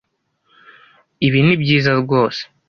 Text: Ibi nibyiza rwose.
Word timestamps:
Ibi 1.27 1.39
nibyiza 1.45 1.89
rwose. 2.01 2.41